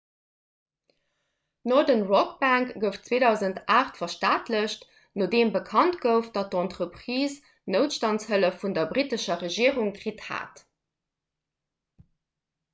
[1.71, 4.87] d'northern rock bank gouf 2008 verstaatlecht
[5.23, 7.37] nodeem bekannt gouf datt d'entreprise
[7.77, 10.65] noutstandshëllef vun der brittescher regierung kritt hat